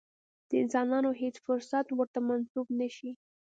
[0.49, 1.35] د انسانانو هېڅ
[1.69, 3.11] صفت ورته منسوب نه شي.